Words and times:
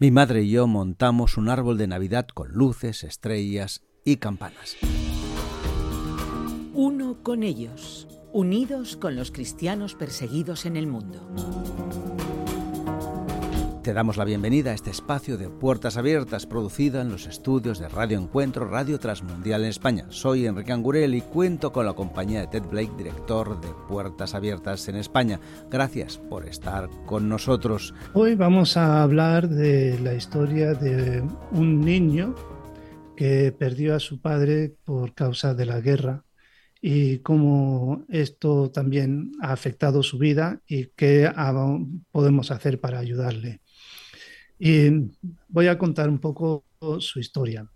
Mi 0.00 0.12
madre 0.12 0.44
y 0.44 0.50
yo 0.50 0.68
montamos 0.68 1.36
un 1.36 1.48
árbol 1.48 1.76
de 1.76 1.88
Navidad 1.88 2.28
con 2.28 2.52
luces, 2.52 3.02
estrellas 3.02 3.82
y 4.04 4.18
campanas. 4.18 4.76
Uno 6.72 7.24
con 7.24 7.42
ellos, 7.42 8.06
unidos 8.32 8.96
con 8.96 9.16
los 9.16 9.32
cristianos 9.32 9.96
perseguidos 9.96 10.66
en 10.66 10.76
el 10.76 10.86
mundo. 10.86 11.28
Te 13.88 13.94
damos 13.94 14.18
la 14.18 14.26
bienvenida 14.26 14.72
a 14.72 14.74
este 14.74 14.90
espacio 14.90 15.38
de 15.38 15.48
Puertas 15.48 15.96
Abiertas 15.96 16.44
producido 16.44 17.00
en 17.00 17.08
los 17.08 17.26
estudios 17.26 17.78
de 17.78 17.88
Radio 17.88 18.18
Encuentro, 18.18 18.68
Radio 18.68 18.98
Transmundial 18.98 19.62
en 19.62 19.70
España. 19.70 20.04
Soy 20.10 20.44
Enrique 20.44 20.72
Angurel 20.72 21.14
y 21.14 21.22
cuento 21.22 21.72
con 21.72 21.86
la 21.86 21.94
compañía 21.94 22.40
de 22.40 22.48
Ted 22.48 22.64
Blake, 22.64 22.92
director 22.98 23.58
de 23.62 23.68
Puertas 23.88 24.34
Abiertas 24.34 24.86
en 24.88 24.96
España. 24.96 25.40
Gracias 25.70 26.18
por 26.18 26.46
estar 26.46 26.90
con 27.06 27.30
nosotros. 27.30 27.94
Hoy 28.12 28.34
vamos 28.34 28.76
a 28.76 29.02
hablar 29.02 29.48
de 29.48 29.98
la 30.00 30.12
historia 30.12 30.74
de 30.74 31.22
un 31.52 31.80
niño 31.80 32.34
que 33.16 33.52
perdió 33.58 33.94
a 33.94 34.00
su 34.00 34.20
padre 34.20 34.74
por 34.84 35.14
causa 35.14 35.54
de 35.54 35.64
la 35.64 35.80
guerra 35.80 36.26
y 36.78 37.20
cómo 37.20 38.04
esto 38.10 38.70
también 38.70 39.32
ha 39.40 39.52
afectado 39.52 40.02
su 40.02 40.18
vida 40.18 40.60
y 40.66 40.88
qué 40.94 41.32
podemos 42.12 42.50
hacer 42.50 42.80
para 42.80 42.98
ayudarle. 42.98 43.62
Y 44.58 45.10
voy 45.48 45.68
a 45.68 45.78
contar 45.78 46.08
un 46.08 46.18
poco 46.18 46.64
su 46.98 47.20
historia. 47.20 47.68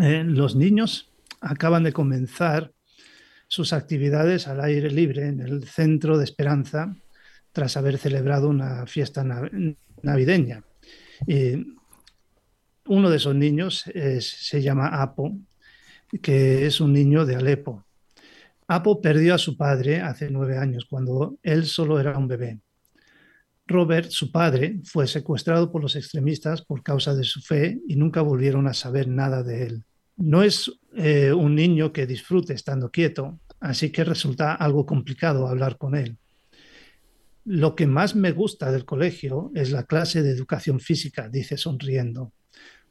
Eh, 0.00 0.24
los 0.24 0.56
niños 0.56 1.12
acaban 1.40 1.84
de 1.84 1.92
comenzar 1.92 2.72
sus 3.48 3.72
actividades 3.72 4.48
al 4.48 4.60
aire 4.60 4.90
libre 4.90 5.28
en 5.28 5.40
el 5.40 5.64
Centro 5.64 6.18
de 6.18 6.24
Esperanza 6.24 6.96
tras 7.52 7.76
haber 7.76 7.98
celebrado 7.98 8.48
una 8.48 8.86
fiesta 8.86 9.24
navideña. 10.02 10.64
Uno 12.86 13.10
de 13.10 13.16
esos 13.16 13.34
niños 13.34 13.84
se 14.20 14.62
llama 14.62 14.88
Apo, 14.88 15.38
que 16.20 16.66
es 16.66 16.80
un 16.80 16.92
niño 16.92 17.24
de 17.24 17.36
Alepo. 17.36 17.84
Apo 18.66 19.00
perdió 19.00 19.34
a 19.34 19.38
su 19.38 19.56
padre 19.56 20.00
hace 20.00 20.30
nueve 20.30 20.58
años, 20.58 20.86
cuando 20.86 21.38
él 21.42 21.66
solo 21.66 22.00
era 22.00 22.18
un 22.18 22.28
bebé. 22.28 22.60
Robert, 23.66 24.10
su 24.10 24.30
padre, 24.30 24.80
fue 24.84 25.06
secuestrado 25.06 25.72
por 25.72 25.82
los 25.82 25.96
extremistas 25.96 26.62
por 26.62 26.82
causa 26.82 27.14
de 27.14 27.24
su 27.24 27.40
fe 27.40 27.80
y 27.88 27.96
nunca 27.96 28.20
volvieron 28.20 28.66
a 28.66 28.74
saber 28.74 29.08
nada 29.08 29.42
de 29.42 29.66
él. 29.66 29.84
No 30.16 30.42
es 30.42 30.70
eh, 30.94 31.32
un 31.32 31.54
niño 31.54 31.92
que 31.92 32.06
disfrute 32.06 32.52
estando 32.52 32.90
quieto, 32.90 33.40
así 33.60 33.90
que 33.90 34.04
resulta 34.04 34.54
algo 34.54 34.84
complicado 34.84 35.48
hablar 35.48 35.78
con 35.78 35.94
él. 35.94 36.18
Lo 37.44 37.74
que 37.74 37.86
más 37.86 38.14
me 38.14 38.32
gusta 38.32 38.70
del 38.70 38.84
colegio 38.84 39.50
es 39.54 39.70
la 39.70 39.84
clase 39.84 40.22
de 40.22 40.30
educación 40.30 40.80
física, 40.80 41.28
dice 41.28 41.56
sonriendo. 41.56 42.32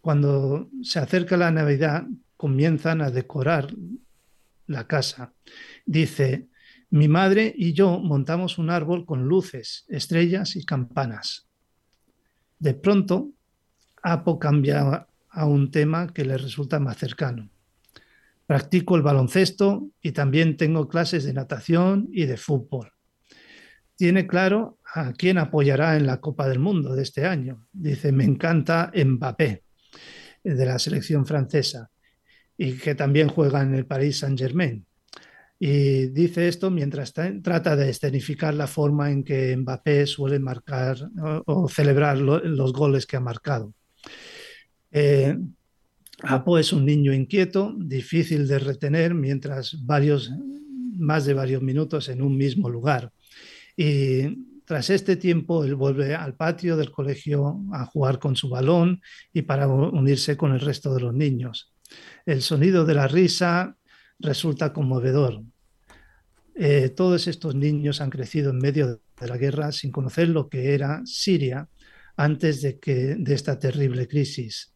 Cuando 0.01 0.69
se 0.81 0.99
acerca 0.99 1.37
la 1.37 1.51
Navidad, 1.51 2.03
comienzan 2.35 3.01
a 3.01 3.09
decorar 3.09 3.73
la 4.67 4.85
casa. 4.85 5.33
Dice, 5.85 6.49
mi 6.93 7.07
madre 7.07 7.51
y 7.57 7.73
yo 7.73 7.97
montamos 7.97 8.59
un 8.59 8.69
árbol 8.69 9.03
con 9.03 9.23
luces, 9.27 9.83
estrellas 9.87 10.55
y 10.55 10.63
campanas. 10.63 11.49
De 12.59 12.75
pronto, 12.75 13.31
Apo 14.03 14.37
cambia 14.37 15.07
a 15.27 15.45
un 15.47 15.71
tema 15.71 16.13
que 16.13 16.23
le 16.23 16.37
resulta 16.37 16.79
más 16.79 16.97
cercano. 16.97 17.49
Practico 18.45 18.95
el 18.95 19.01
baloncesto 19.01 19.89
y 20.03 20.11
también 20.11 20.55
tengo 20.55 20.87
clases 20.87 21.23
de 21.23 21.33
natación 21.33 22.09
y 22.11 22.27
de 22.27 22.37
fútbol. 22.37 22.91
Tiene 23.95 24.27
claro 24.27 24.77
a 24.93 25.13
quién 25.13 25.39
apoyará 25.39 25.97
en 25.97 26.05
la 26.05 26.21
Copa 26.21 26.47
del 26.47 26.59
Mundo 26.59 26.93
de 26.93 27.01
este 27.01 27.25
año. 27.25 27.67
Dice, 27.71 28.11
me 28.11 28.23
encanta 28.23 28.91
Mbappé, 28.93 29.63
de 30.43 30.65
la 30.65 30.77
selección 30.77 31.25
francesa, 31.25 31.89
y 32.55 32.73
que 32.73 32.93
también 32.93 33.29
juega 33.29 33.63
en 33.63 33.73
el 33.73 33.87
Paris 33.87 34.19
Saint-Germain. 34.19 34.85
Y 35.59 36.07
dice 36.07 36.47
esto 36.47 36.69
mientras 36.69 37.13
trata 37.13 37.75
de 37.75 37.89
escenificar 37.89 38.53
la 38.53 38.67
forma 38.67 39.11
en 39.11 39.23
que 39.23 39.55
Mbappé 39.55 40.05
suele 40.07 40.39
marcar 40.39 40.97
o, 41.45 41.69
celebrar 41.69 42.17
los 42.17 42.73
goles 42.73 43.05
que 43.05 43.17
ha 43.17 43.21
marcado. 43.21 43.73
Eh, 44.91 45.37
Apo 46.21 46.57
es 46.57 46.71
un 46.71 46.85
niño 46.85 47.13
inquieto, 47.13 47.75
difícil 47.77 48.47
de 48.47 48.59
retener 48.59 49.13
mientras 49.13 49.85
varios, 49.85 50.31
más 50.97 51.25
de 51.25 51.33
varios 51.33 51.61
minutos 51.61 52.07
en 52.07 52.21
un 52.21 52.37
mismo 52.37 52.69
lugar. 52.69 53.11
Y 53.75 54.61
tras 54.65 54.89
este 54.89 55.17
tiempo, 55.17 55.65
él 55.65 55.75
vuelve 55.75 56.15
al 56.15 56.35
patio 56.35 56.77
del 56.77 56.91
colegio 56.91 57.61
a 57.73 57.85
jugar 57.85 58.19
con 58.19 58.35
su 58.35 58.47
balón 58.47 59.01
y 59.33 59.41
para 59.41 59.67
unirse 59.67 60.37
con 60.37 60.53
el 60.53 60.61
resto 60.61 60.93
de 60.93 61.01
los 61.01 61.13
niños. 61.13 61.73
El 62.25 62.41
sonido 62.41 62.85
de 62.85 62.93
la 62.93 63.07
risa 63.07 63.75
resulta 64.23 64.73
conmovedor. 64.73 65.43
Eh, 66.55 66.89
todos 66.89 67.27
estos 67.27 67.55
niños 67.55 68.01
han 68.01 68.09
crecido 68.09 68.51
en 68.51 68.57
medio 68.57 69.01
de 69.19 69.27
la 69.27 69.37
guerra 69.37 69.71
sin 69.71 69.91
conocer 69.91 70.29
lo 70.29 70.49
que 70.49 70.73
era 70.73 71.01
Siria 71.05 71.69
antes 72.15 72.61
de, 72.61 72.79
que, 72.79 73.15
de 73.15 73.33
esta 73.33 73.59
terrible 73.59 74.07
crisis. 74.07 74.73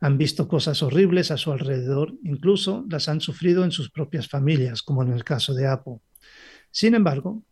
Han 0.00 0.16
visto 0.18 0.48
cosas 0.48 0.82
horribles 0.82 1.30
a 1.30 1.36
su 1.36 1.52
alrededor, 1.52 2.14
incluso 2.24 2.86
las 2.88 3.08
han 3.08 3.20
sufrido 3.20 3.64
en 3.64 3.70
sus 3.70 3.90
propias 3.90 4.28
familias, 4.28 4.82
como 4.82 5.02
en 5.02 5.12
el 5.12 5.24
caso 5.24 5.54
de 5.54 5.66
Apo. 5.66 6.02
Sin 6.70 6.94
embargo, 6.94 7.44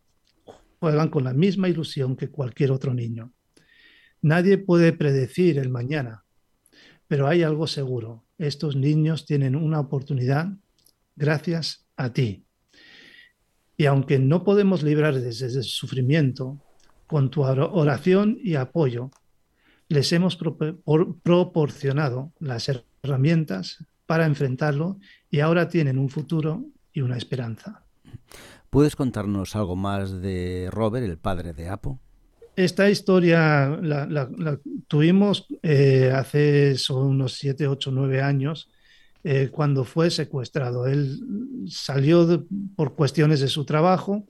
juegan 0.79 1.09
con 1.09 1.23
la 1.23 1.33
misma 1.33 1.69
ilusión 1.69 2.15
que 2.15 2.29
cualquier 2.29 2.71
otro 2.71 2.93
niño. 2.93 3.33
Nadie 4.21 4.57
puede 4.57 4.93
predecir 4.93 5.59
el 5.59 5.69
mañana, 5.69 6.25
pero 7.07 7.27
hay 7.27 7.43
algo 7.43 7.67
seguro. 7.67 8.25
Estos 8.37 8.75
niños 8.75 9.25
tienen 9.25 9.55
una 9.55 9.79
oportunidad 9.79 10.49
gracias 11.19 11.85
a 11.97 12.11
ti. 12.13 12.45
Y 13.77 13.85
aunque 13.85 14.17
no 14.17 14.43
podemos 14.43 14.81
librar 14.81 15.13
desde 15.13 15.45
el 15.45 15.63
sufrimiento, 15.63 16.57
con 17.05 17.29
tu 17.31 17.41
oración 17.41 18.37
y 18.41 18.55
apoyo, 18.55 19.09
les 19.87 20.13
hemos 20.13 20.37
proporcionado 21.23 22.31
las 22.39 22.69
herramientas 23.03 23.83
para 24.05 24.25
enfrentarlo 24.25 24.99
y 25.29 25.39
ahora 25.39 25.67
tienen 25.69 25.97
un 25.97 26.09
futuro 26.09 26.65
y 26.93 27.01
una 27.01 27.17
esperanza. 27.17 27.83
¿Puedes 28.69 28.95
contarnos 28.95 29.55
algo 29.55 29.75
más 29.75 30.21
de 30.21 30.69
Robert, 30.71 31.05
el 31.05 31.17
padre 31.17 31.53
de 31.53 31.69
Apo? 31.69 31.99
Esta 32.55 32.89
historia 32.89 33.79
la, 33.81 34.59
tuvimos 34.87 35.47
eh, 35.63 36.11
hace 36.13 36.75
unos 36.89 37.33
7, 37.33 37.67
8, 37.67 37.91
9 37.91 38.21
años 38.21 38.69
eh, 39.23 39.49
cuando 39.51 39.83
fue 39.83 40.09
secuestrado. 40.11 40.87
Él 40.87 41.19
salió 41.67 42.45
por 42.75 42.95
cuestiones 42.95 43.41
de 43.41 43.47
su 43.47 43.65
trabajo 43.65 44.25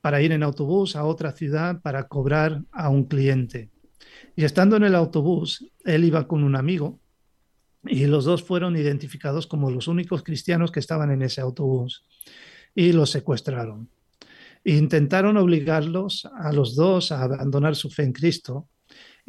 para 0.00 0.22
ir 0.22 0.32
en 0.32 0.42
autobús 0.42 0.96
a 0.96 1.04
otra 1.04 1.32
ciudad 1.32 1.80
para 1.82 2.08
cobrar 2.08 2.62
a 2.72 2.88
un 2.88 3.04
cliente. 3.04 3.70
Y 4.36 4.44
estando 4.44 4.76
en 4.76 4.84
el 4.84 4.94
autobús, 4.94 5.70
él 5.84 6.04
iba 6.04 6.26
con 6.26 6.44
un 6.44 6.56
amigo 6.56 6.98
y 7.84 8.06
los 8.06 8.24
dos 8.24 8.42
fueron 8.42 8.76
identificados 8.76 9.46
como 9.46 9.70
los 9.70 9.88
únicos 9.88 10.22
cristianos 10.22 10.70
que 10.70 10.80
estaban 10.80 11.10
en 11.10 11.22
ese 11.22 11.40
autobús 11.40 12.04
y 12.74 12.92
los 12.92 13.10
secuestraron. 13.10 13.88
intentaron 14.64 15.38
obligarlos 15.38 16.26
a 16.26 16.52
los 16.52 16.76
dos 16.76 17.12
a 17.12 17.22
abandonar 17.22 17.76
su 17.76 17.90
fe 17.90 18.04
en 18.04 18.12
Cristo 18.12 18.68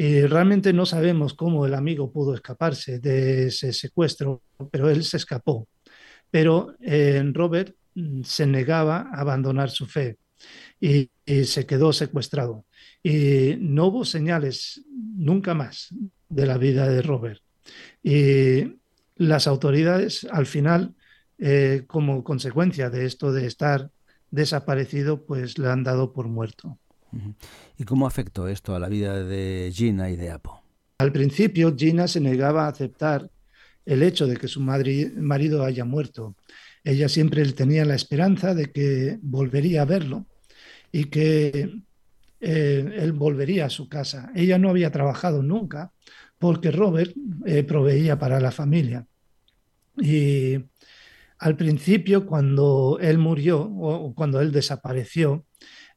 y 0.02 0.26
realmente 0.26 0.74
no 0.74 0.88
sabemos 0.88 1.36
cómo 1.36 1.68
el 1.68 1.76
amigo 1.76 2.12
pudo 2.12 2.34
escaparse 2.34 2.98
de 2.98 3.50
ese 3.50 3.72
secuestro, 3.72 4.42
pero 4.72 4.90
él 4.90 5.04
se 5.04 5.18
escapó. 5.18 5.68
Pero 6.32 6.74
eh, 6.82 7.22
Robert 7.32 7.76
mm, 7.94 8.24
se 8.24 8.48
negaba 8.48 9.12
a 9.14 9.22
abandonar 9.22 9.70
su 9.70 9.86
fe 9.86 10.18
y, 10.80 11.12
se 11.46 11.68
quedó 11.68 11.94
secuestrado. 11.94 12.66
Y 13.04 13.58
no 13.60 13.86
hubo 13.86 14.04
señales 14.04 14.84
nunca 14.90 15.54
más 15.54 15.94
de 16.30 16.48
la 16.48 16.58
vida 16.58 16.90
de 16.90 17.04
Robert. 17.04 17.44
Y 18.02 18.80
las 19.18 19.46
autoridades 19.46 20.24
al 20.32 20.48
final, 20.48 20.96
eh, 21.38 21.84
como 21.86 22.24
consecuencia 22.24 22.90
de 22.90 23.06
esto 23.06 23.32
de 23.32 23.46
estar 23.46 23.92
desaparecido, 24.32 25.28
pues 25.28 25.60
le 25.60 25.68
han 25.68 25.84
dado 25.84 26.12
por 26.12 26.28
muerto. 26.28 26.80
¿Y 27.78 27.84
cómo 27.84 28.08
afectó 28.08 28.48
esto 28.48 28.76
a 28.76 28.80
la 28.80 28.90
vida 28.90 29.24
de 29.24 29.72
Gina 29.74 30.10
y 30.10 30.16
de 30.16 30.32
Apo? 30.32 30.62
Al 31.00 31.12
principio, 31.12 31.76
Gina 31.76 32.08
se 32.08 32.20
negaba 32.20 32.66
a 32.66 32.70
aceptar 32.70 33.30
el 33.86 34.04
hecho 34.04 34.28
de 34.28 34.38
que 34.38 34.48
su 34.48 34.62
marido 34.62 35.64
haya 35.64 35.86
muerto. 35.86 36.36
Ella 36.84 37.10
siempre 37.10 37.44
tenía 37.54 37.86
la 37.86 37.96
esperanza 37.96 38.54
de 38.54 38.72
que 38.72 39.18
volvería 39.22 39.82
a 39.82 39.86
verlo 39.86 40.28
y 40.92 41.06
que 41.06 41.72
eh, 42.40 42.96
él 42.98 43.14
volvería 43.14 43.66
a 43.66 43.70
su 43.70 43.88
casa. 43.88 44.32
Ella 44.36 44.58
no 44.58 44.70
había 44.70 44.92
trabajado 44.92 45.42
nunca 45.44 45.92
porque 46.38 46.72
Robert 46.72 47.14
eh, 47.46 47.64
proveía 47.64 48.18
para 48.18 48.40
la 48.40 48.52
familia. 48.52 49.06
Y 49.98 50.58
al 51.38 51.56
principio, 51.56 52.26
cuando 52.26 52.98
él 53.02 53.18
murió 53.18 53.62
o 53.62 54.14
cuando 54.16 54.42
él 54.42 54.52
desapareció, 54.52 55.46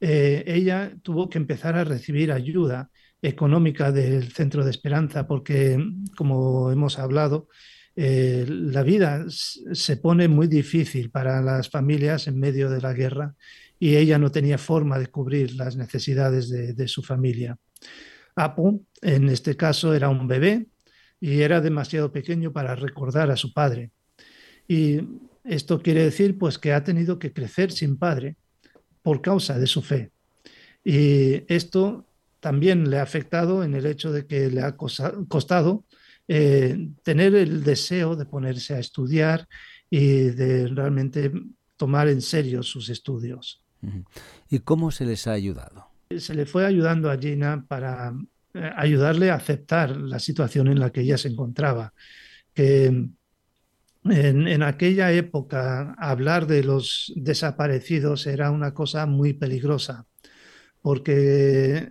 eh, 0.06 0.44
ella 0.46 0.92
tuvo 1.00 1.30
que 1.30 1.38
empezar 1.38 1.76
a 1.76 1.84
recibir 1.84 2.30
ayuda 2.30 2.90
económica 3.22 3.90
del 3.90 4.30
Centro 4.32 4.62
de 4.62 4.70
Esperanza, 4.70 5.26
porque, 5.26 5.82
como 6.14 6.70
hemos 6.70 6.98
hablado, 6.98 7.48
eh, 7.96 8.44
la 8.46 8.82
vida 8.82 9.24
se 9.28 9.96
pone 9.96 10.28
muy 10.28 10.46
difícil 10.46 11.10
para 11.10 11.40
las 11.40 11.70
familias 11.70 12.26
en 12.26 12.38
medio 12.38 12.68
de 12.68 12.82
la 12.82 12.92
guerra 12.92 13.34
y 13.78 13.96
ella 13.96 14.18
no 14.18 14.30
tenía 14.30 14.58
forma 14.58 14.98
de 14.98 15.06
cubrir 15.06 15.54
las 15.54 15.74
necesidades 15.74 16.50
de, 16.50 16.88
su 16.88 17.02
familia. 17.02 17.56
Apo, 18.36 18.82
en 19.00 19.30
este 19.30 19.56
caso, 19.56 19.94
era 19.94 20.10
un 20.10 20.28
bebé 20.28 20.66
y 21.18 21.40
era 21.40 21.62
demasiado 21.62 22.12
pequeño 22.12 22.52
para 22.52 22.74
recordar 22.74 23.30
a 23.30 23.36
su 23.36 23.54
padre. 23.54 23.90
Y 24.68 25.00
esto 25.44 25.80
quiere 25.80 26.02
decir 26.04 26.36
pues 26.36 26.58
que 26.58 26.74
ha 26.74 26.84
tenido 26.84 27.18
que 27.18 27.32
crecer 27.32 27.72
sin 27.72 27.96
padre 27.96 28.36
por 29.04 29.20
causa 29.20 29.58
de 29.58 29.66
su 29.66 29.82
fe. 29.82 30.10
Y 30.82 31.42
esto 31.52 32.06
también 32.40 32.88
le 32.90 32.98
ha 32.98 33.02
afectado 33.02 33.62
en 33.62 33.74
el 33.74 33.84
hecho 33.84 34.10
de 34.10 34.26
que 34.26 34.48
le 34.50 34.62
ha 34.62 34.76
costado 34.76 35.84
eh, 36.26 36.88
tener 37.02 37.34
el 37.34 37.62
deseo 37.62 38.16
de 38.16 38.24
ponerse 38.24 38.74
a 38.74 38.78
estudiar 38.78 39.46
y 39.90 40.30
de 40.30 40.68
realmente 40.68 41.30
tomar 41.76 42.08
en 42.08 42.22
serio 42.22 42.62
sus 42.62 42.88
estudios. 42.88 43.62
¿Y 44.48 44.60
cómo 44.60 44.90
se 44.90 45.04
les 45.04 45.26
ha 45.26 45.32
ayudado? 45.32 45.86
Se 46.18 46.34
le 46.34 46.46
fue 46.46 46.64
ayudando 46.64 47.10
a 47.10 47.18
Gina 47.18 47.66
para 47.68 48.14
eh, 48.54 48.70
ayudarle 48.74 49.30
a 49.30 49.34
aceptar 49.34 49.94
la 49.98 50.18
situación 50.18 50.68
en 50.68 50.80
la 50.80 50.90
que 50.90 51.02
ella 51.02 51.18
se 51.18 51.28
encontraba, 51.28 51.92
que 52.54 53.10
en, 54.04 54.62
aquella 54.62 55.12
época 55.12 55.94
hablar 55.98 56.46
de 56.46 56.62
los 56.62 57.12
desaparecidos 57.16 58.26
era 58.26 58.50
una 58.50 58.74
cosa 58.74 59.06
muy 59.06 59.32
peligrosa, 59.32 60.06
porque 60.82 61.90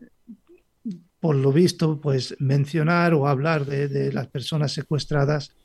por 1.20 1.36
lo 1.38 1.54
visto, 1.54 2.02
pues 2.02 2.36
mencionar 2.40 3.14
o 3.14 3.28
hablar 3.28 3.66
de, 3.66 4.12
las 4.12 4.28
personas 4.28 4.74
secuestradas 4.74 5.56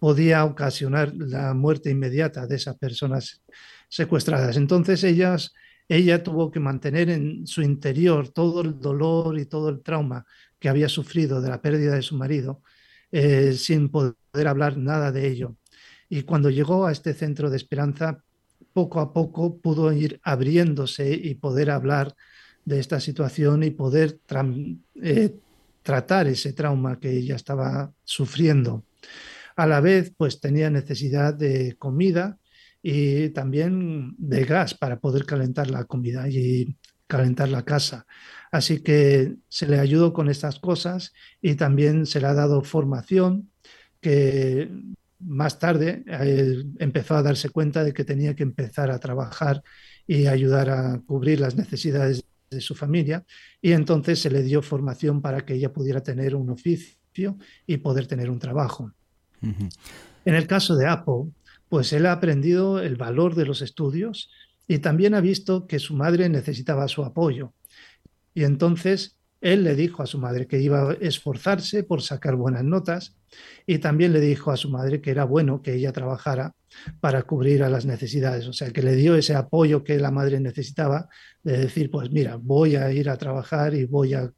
podía 0.00 0.44
ocasionar 0.44 1.14
la 1.14 1.54
muerte 1.54 1.90
inmediata 1.90 2.46
de 2.46 2.56
esas 2.56 2.76
personas 2.76 3.42
secuestradas. 3.88 4.56
Entonces 4.56 5.04
ellas, 5.04 5.54
ella 5.88 6.24
tuvo 6.24 6.50
que 6.50 6.58
mantener 6.58 7.08
en 7.08 7.46
su 7.46 7.62
interior 7.62 8.30
todo 8.30 8.62
el 8.62 8.80
dolor 8.80 9.38
y 9.38 9.46
todo 9.46 9.68
el 9.68 9.80
trauma 9.80 10.26
que 10.58 10.68
había 10.68 10.88
sufrido 10.88 11.40
de 11.40 11.50
la 11.50 11.62
pérdida 11.62 11.94
de 11.94 12.02
su 12.02 12.16
marido 12.16 12.62
eh, 13.12 13.52
sin 13.52 13.88
poder 13.88 14.48
hablar 14.48 14.76
nada 14.76 15.12
de 15.12 15.28
ello. 15.28 15.56
Y 16.08 16.22
cuando 16.22 16.50
llegó 16.50 16.86
a 16.86 16.92
este 16.92 17.14
centro 17.14 17.50
de 17.50 17.56
esperanza, 17.56 18.22
poco 18.72 19.00
a 19.00 19.12
poco 19.12 19.58
pudo 19.58 19.92
ir 19.92 20.20
abriéndose 20.22 21.12
y 21.12 21.34
poder 21.34 21.70
hablar 21.70 22.14
de 22.64 22.80
esta 22.80 23.00
situación 23.00 23.62
y 23.62 23.70
poder 23.70 24.20
eh, 25.02 25.34
tratar 25.82 26.26
ese 26.26 26.52
trauma 26.52 26.98
que 26.98 27.10
ella 27.10 27.36
estaba 27.36 27.92
sufriendo. 28.04 28.84
A 29.56 29.66
la 29.66 29.80
vez, 29.80 30.12
pues 30.16 30.40
tenía 30.40 30.68
necesidad 30.68 31.32
de 31.32 31.76
comida 31.78 32.38
y 32.82 33.30
también 33.30 34.14
de 34.18 34.44
gas 34.44 34.74
para 34.74 35.00
poder 35.00 35.24
calentar 35.24 35.70
la 35.70 35.84
comida 35.84 36.28
y 36.28 36.76
calentar 37.06 37.48
la 37.48 37.64
casa. 37.64 38.06
Así 38.50 38.82
que 38.82 39.36
se 39.48 39.66
le 39.66 39.78
ayudó 39.78 40.12
con 40.12 40.28
estas 40.28 40.58
cosas 40.58 41.12
y 41.40 41.54
también 41.54 42.04
se 42.06 42.20
le 42.20 42.26
ha 42.26 42.34
dado 42.34 42.62
formación 42.62 43.50
que 44.00 44.70
más 45.18 45.58
tarde 45.58 46.04
eh, 46.06 46.64
empezó 46.78 47.14
a 47.14 47.22
darse 47.22 47.48
cuenta 47.48 47.84
de 47.84 47.92
que 47.92 48.04
tenía 48.04 48.34
que 48.34 48.42
empezar 48.42 48.90
a 48.90 48.98
trabajar 48.98 49.62
y 50.06 50.26
ayudar 50.26 50.70
a 50.70 51.00
cubrir 51.06 51.40
las 51.40 51.56
necesidades 51.56 52.24
de 52.50 52.60
su 52.60 52.74
familia 52.74 53.24
y 53.60 53.72
entonces 53.72 54.20
se 54.20 54.30
le 54.30 54.42
dio 54.42 54.62
formación 54.62 55.20
para 55.20 55.44
que 55.44 55.54
ella 55.54 55.72
pudiera 55.72 56.02
tener 56.02 56.34
un 56.34 56.50
oficio 56.50 57.38
y 57.66 57.76
poder 57.78 58.06
tener 58.06 58.30
un 58.30 58.38
trabajo. 58.38 58.92
En 59.40 60.34
el 60.34 60.46
caso 60.46 60.76
de 60.76 60.86
Apo, 60.86 61.32
pues 61.68 61.92
él 61.92 62.06
ha 62.06 62.12
aprendido 62.12 62.80
el 62.80 62.96
valor 62.96 63.34
de 63.34 63.46
los 63.46 63.62
estudios 63.62 64.30
y 64.68 64.78
también 64.78 65.14
ha 65.14 65.20
visto 65.20 65.66
que 65.66 65.78
su 65.78 65.94
madre 65.94 66.28
necesitaba 66.28 66.88
su 66.88 67.04
apoyo. 67.04 67.52
Y 68.34 68.44
entonces 68.44 69.15
él 69.52 69.62
le 69.62 69.76
dijo 69.76 70.02
a 70.02 70.06
su 70.06 70.18
madre 70.18 70.46
que 70.46 70.60
iba 70.60 70.90
a 70.90 70.92
esforzarse 70.94 71.84
por 71.84 72.02
sacar 72.02 72.34
buenas 72.34 72.64
notas 72.64 73.14
y 73.64 73.78
también 73.78 74.12
le 74.12 74.20
dijo 74.20 74.50
a 74.50 74.56
su 74.56 74.70
madre 74.70 75.00
que 75.00 75.12
era 75.12 75.24
bueno 75.24 75.62
que 75.62 75.74
ella 75.74 75.92
trabajara 75.92 76.54
para 77.00 77.22
cubrir 77.22 77.62
a 77.62 77.70
las 77.70 77.86
necesidades. 77.86 78.48
O 78.48 78.52
sea, 78.52 78.70
que 78.70 78.82
le 78.82 78.96
dio 78.96 79.14
ese 79.14 79.34
apoyo 79.36 79.84
que 79.84 79.98
la 79.98 80.10
madre 80.10 80.40
necesitaba 80.40 81.08
de 81.44 81.58
decir, 81.58 81.90
pues 81.90 82.10
mira, 82.10 82.36
voy 82.36 82.74
a 82.74 82.90
ir 82.90 83.08
a 83.08 83.16
trabajar 83.16 83.74
y 83.74 83.84
voy 83.84 84.14
a, 84.14 84.32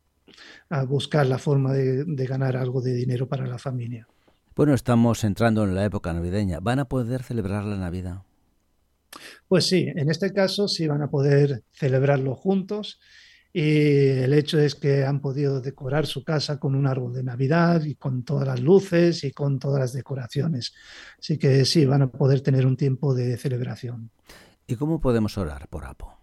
buscar 0.86 1.26
la 1.26 1.38
forma 1.38 1.72
de, 1.72 2.04
de 2.04 2.26
ganar 2.26 2.56
algo 2.56 2.82
de 2.82 2.92
dinero 2.92 3.26
para 3.26 3.46
la 3.46 3.58
familia. 3.58 4.06
Bueno, 4.54 4.74
estamos 4.74 5.24
entrando 5.24 5.64
en 5.64 5.74
la 5.74 5.84
época 5.84 6.12
navideña. 6.12 6.60
¿Van 6.60 6.80
a 6.80 6.84
poder 6.84 7.22
celebrar 7.22 7.64
la 7.64 7.76
Navidad? 7.76 8.22
Pues 9.48 9.66
sí, 9.66 9.86
en 9.88 10.10
este 10.10 10.32
caso 10.34 10.68
sí 10.68 10.86
van 10.86 11.00
a 11.00 11.10
poder 11.10 11.62
celebrarlo 11.72 12.34
juntos 12.34 13.00
y 13.52 14.08
el 14.08 14.34
hecho 14.34 14.58
es 14.58 14.74
que 14.74 15.04
han 15.04 15.20
podido 15.20 15.60
decorar 15.60 16.06
su 16.06 16.22
casa 16.22 16.60
con 16.60 16.74
un 16.74 16.86
árbol 16.86 17.14
de 17.14 17.22
Navidad 17.22 17.82
y 17.84 17.94
con 17.94 18.22
todas 18.22 18.46
las 18.46 18.60
luces 18.60 19.24
y 19.24 19.32
con 19.32 19.58
todas 19.58 19.80
las 19.80 19.92
decoraciones. 19.92 20.74
Así 21.18 21.38
que 21.38 21.64
sí, 21.64 21.86
van 21.86 22.02
a 22.02 22.10
poder 22.10 22.42
tener 22.42 22.66
un 22.66 22.76
tiempo 22.76 23.14
de 23.14 23.36
celebración. 23.36 24.10
¿Y 24.66 24.76
cómo 24.76 25.00
podemos 25.00 25.38
orar 25.38 25.66
por 25.68 25.86
Apo? 25.86 26.14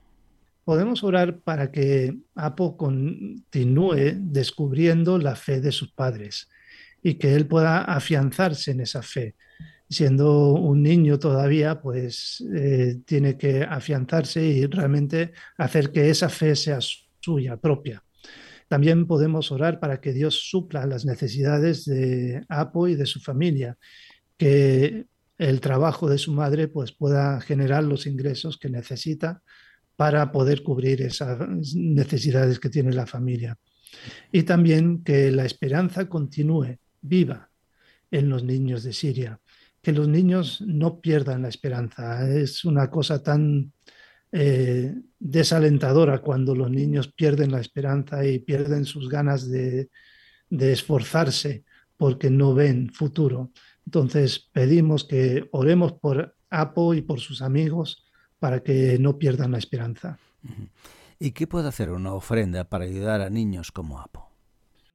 Podemos 0.63 1.03
orar 1.03 1.39
para 1.39 1.71
que 1.71 2.15
Apo 2.35 2.77
continúe 2.77 4.13
descubriendo 4.15 5.17
la 5.17 5.35
fe 5.35 5.61
de 5.61 5.71
sus 5.71 5.91
padres 5.91 6.49
y 7.01 7.15
que 7.15 7.35
él 7.35 7.47
pueda 7.47 7.81
afianzarse 7.81 8.71
en 8.71 8.81
esa 8.81 9.01
fe. 9.01 9.35
Siendo 9.89 10.53
un 10.53 10.81
niño 10.81 11.19
todavía, 11.19 11.81
pues 11.81 12.43
eh, 12.53 12.99
tiene 13.05 13.37
que 13.37 13.63
afianzarse 13.63 14.43
y 14.43 14.65
realmente 14.65 15.33
hacer 15.57 15.91
que 15.91 16.09
esa 16.09 16.29
fe 16.29 16.55
sea 16.55 16.79
suya 17.25 17.57
propia. 17.57 18.03
También 18.67 19.07
podemos 19.07 19.51
orar 19.51 19.79
para 19.79 19.99
que 19.99 20.13
Dios 20.13 20.49
supla 20.49 20.85
las 20.85 21.05
necesidades 21.05 21.85
de 21.85 22.43
Apo 22.49 22.87
y 22.87 22.95
de 22.95 23.05
su 23.05 23.19
familia, 23.19 23.77
que 24.37 25.05
el 25.37 25.59
trabajo 25.59 26.09
de 26.09 26.17
su 26.17 26.31
madre 26.31 26.67
pues, 26.67 26.91
pueda 26.91 27.41
generar 27.41 27.83
los 27.83 28.07
ingresos 28.07 28.57
que 28.57 28.69
necesita 28.69 29.41
para 29.95 30.31
poder 30.31 30.63
cubrir 30.63 31.01
esas 31.01 31.39
necesidades 31.75 32.59
que 32.59 32.69
tiene 32.69 32.93
la 32.93 33.05
familia. 33.05 33.57
Y 34.31 34.43
también 34.43 35.03
que 35.03 35.31
la 35.31 35.45
esperanza 35.45 36.09
continúe 36.09 36.77
viva 37.01 37.49
en 38.11 38.29
los 38.29 38.43
niños 38.43 38.83
de 38.83 38.93
Siria, 38.93 39.39
que 39.81 39.93
los 39.93 40.07
niños 40.07 40.61
no 40.61 40.99
pierdan 40.99 41.43
la 41.43 41.49
esperanza. 41.49 42.27
Es 42.29 42.65
una 42.65 42.89
cosa 42.89 43.21
tan 43.21 43.71
eh, 44.37 44.93
desalentadora 45.17 46.19
cuando 46.19 46.55
los 46.55 46.69
niños 46.69 47.07
pierden 47.07 47.53
la 47.53 47.61
esperanza 47.61 48.25
y 48.25 48.39
pierden 48.39 48.83
sus 48.83 49.07
ganas 49.07 49.49
de, 49.49 49.89
esforzarse 50.49 51.63
porque 51.95 52.29
no 52.29 52.53
ven 52.53 52.91
futuro. 52.91 53.51
Entonces 53.85 54.49
pedimos 54.51 55.05
que 55.05 55.47
oremos 55.53 55.93
por 55.93 56.35
Apo 56.49 56.93
y 56.93 57.01
por 57.01 57.21
sus 57.21 57.41
amigos 57.41 58.05
para 58.37 58.61
que 58.61 58.99
no 58.99 59.17
pierdan 59.17 59.53
la 59.53 59.57
esperanza. 59.57 60.19
¿Y 61.17 61.31
qué 61.31 61.47
puede 61.47 61.69
hacer 61.69 61.91
una 61.91 62.13
ofrenda 62.13 62.65
para 62.65 62.83
ayudar 62.83 63.21
a 63.21 63.29
niños 63.29 63.71
como 63.71 64.01
Apo? 64.01 64.29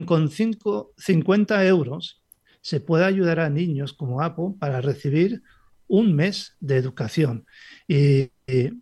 Con 0.05 0.29
cinco, 0.29 0.93
50 0.97 1.65
euros 1.65 2.21
se 2.61 2.79
puede 2.79 3.05
ayudar 3.05 3.39
a 3.39 3.49
niños 3.49 3.93
como 3.93 4.21
Apo 4.21 4.55
para 4.59 4.81
recibir 4.81 5.41
un 5.87 6.15
mes 6.15 6.55
de 6.59 6.77
educación. 6.77 7.45
Y, 7.87 8.31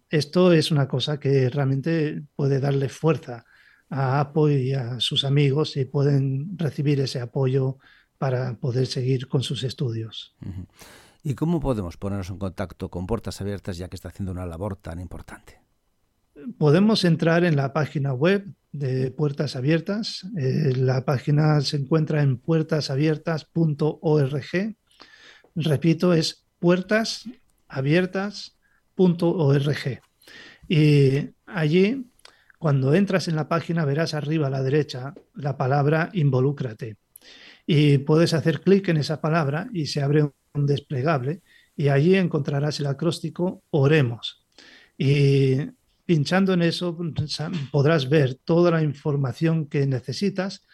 esto 0.09 0.53
es 0.53 0.71
una 0.71 0.87
cosa 0.87 1.19
que 1.19 1.49
realmente 1.49 2.23
puede 2.35 2.59
darle 2.59 2.89
fuerza 2.89 3.45
a 3.89 4.19
Apo 4.19 4.49
y 4.49 4.73
a 4.73 4.99
sus 4.99 5.23
amigos 5.23 5.75
y 5.77 5.85
pueden 5.85 6.57
recibir 6.57 6.99
ese 6.99 7.19
apoyo 7.19 7.77
para 8.17 8.55
poder 8.55 8.85
seguir 8.85 9.27
con 9.27 9.43
sus 9.43 9.63
estudios. 9.63 10.35
¿Y 11.23 11.33
cómo 11.33 11.59
podemos 11.59 11.97
ponernos 11.97 12.29
en 12.29 12.37
contacto 12.37 12.89
con 12.89 13.07
Puertas 13.07 13.41
Abiertas 13.41 13.77
ya 13.77 13.89
que 13.89 13.95
está 13.95 14.09
haciendo 14.09 14.31
una 14.31 14.45
labor 14.45 14.75
tan 14.75 14.99
importante? 14.99 15.59
Podemos 16.57 17.03
entrar 17.03 17.43
en 17.43 17.55
la 17.55 17.73
página 17.73 18.13
web 18.13 18.45
de 18.71 19.11
Puertas 19.11 19.55
Abiertas. 19.55 20.25
Eh, 20.37 20.73
la 20.75 21.03
página 21.03 21.59
se 21.61 21.77
encuentra 21.77 22.21
en 22.21 22.37
puertasabiertas.org. 22.37 24.75
Repito, 25.55 26.13
es 26.13 26.45
Y 30.67 31.29
allí, 31.47 32.05
cuando 32.59 32.93
entras 32.93 33.27
en 33.27 33.35
la 33.35 33.47
página, 33.47 33.85
verás 33.85 34.13
arriba 34.13 34.47
a 34.47 34.51
la 34.51 34.61
derecha 34.61 35.13
la 35.33 35.57
palabra 35.57 36.09
involúcrate. 36.13 36.97
Y 37.65 37.99
puedes 37.99 38.33
hacer 38.33 38.61
clic 38.61 38.89
en 38.89 38.97
esa 38.97 39.21
palabra 39.21 39.69
y 39.73 39.87
se 39.87 40.01
abre 40.01 40.23
un 40.53 40.65
desplegable 40.65 41.41
y 41.75 41.87
allí 41.87 42.15
encontrarás 42.15 42.79
el 42.79 42.87
acróstico 42.87 43.63
Oremos. 43.69 44.45
Y 44.97 45.55
pinchando 46.05 46.53
en 46.53 46.63
eso 46.63 46.97
podrás 47.71 48.09
ver 48.09 48.35
toda 48.35 48.71
la 48.71 48.83
información 48.83 49.67
que 49.67 49.87
necesitas 49.87 50.65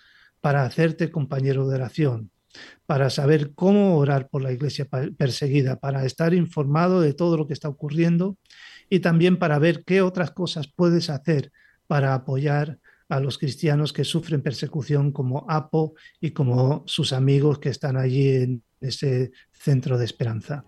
para 0.41 0.63
hacerte 0.63 1.11
compañero 1.11 1.67
de 1.67 1.75
oración, 1.75 2.31
para 2.85 3.09
saber 3.09 3.53
cómo 3.55 3.97
orar 3.97 4.29
por 4.29 4.41
la 4.41 4.51
iglesia 4.51 4.87
perseguida, 5.17 5.79
para 5.79 6.05
estar 6.05 6.33
informado 6.33 7.01
de 7.01 7.13
todo 7.13 7.37
lo 7.37 7.47
que 7.47 7.53
está 7.53 7.69
ocurriendo 7.69 8.37
y 8.89 8.99
también 8.99 9.37
para 9.37 9.59
ver 9.59 9.83
qué 9.83 10.01
otras 10.01 10.31
cosas 10.31 10.67
puedes 10.67 11.09
hacer 11.09 11.51
para 11.87 12.13
apoyar 12.13 12.79
a 13.09 13.19
los 13.19 13.37
cristianos 13.37 13.93
que 13.93 14.03
sufren 14.03 14.41
persecución 14.41 15.11
como 15.11 15.45
Apo 15.49 15.93
y 16.19 16.31
como 16.31 16.83
sus 16.87 17.13
amigos 17.13 17.59
que 17.59 17.69
están 17.69 17.97
allí 17.97 18.29
en 18.29 18.63
ese 18.81 19.31
centro 19.51 19.97
de 19.97 20.05
esperanza. 20.05 20.65